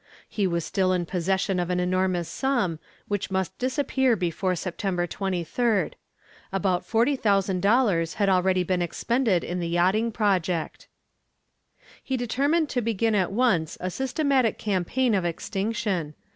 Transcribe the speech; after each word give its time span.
He 0.27 0.47
was 0.47 0.65
still 0.65 0.93
in 0.93 1.05
possession 1.05 1.59
of 1.59 1.69
an 1.69 1.79
enormous 1.79 2.27
sum, 2.27 2.79
which 3.07 3.29
must 3.29 3.55
disappear 3.59 4.15
before 4.15 4.55
September 4.55 5.05
23d. 5.05 5.93
About 6.51 6.81
$40,000 6.81 8.13
had 8.15 8.27
already 8.27 8.63
been 8.63 8.81
expended 8.81 9.43
in 9.43 9.59
the 9.59 9.69
yachting 9.69 10.11
project. 10.11 10.87
He 12.03 12.17
determined 12.17 12.67
to 12.69 12.81
begin 12.81 13.13
at 13.13 13.31
once 13.31 13.77
a 13.79 13.91
systematic 13.91 14.57
campaign 14.57 15.13
of 15.13 15.23
extinction. 15.23 16.15